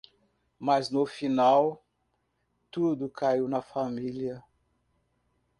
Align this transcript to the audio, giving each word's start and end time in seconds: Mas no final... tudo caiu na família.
Mas 0.59 0.89
no 0.89 1.05
final... 1.05 1.85
tudo 2.71 3.07
caiu 3.07 3.47
na 3.47 3.61
família. 3.61 4.43